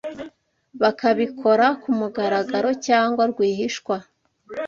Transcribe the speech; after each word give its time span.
bakabikora 0.81 1.65
ku 1.81 1.89
mugaragaro 1.99 2.69
cyangwa 2.85 3.23
rwihishwa, 3.31 3.95